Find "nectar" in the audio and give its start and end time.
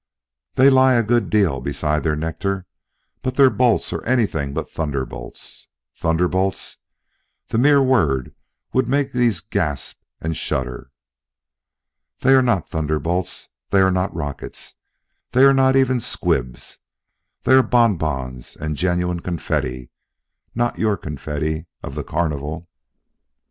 2.15-2.65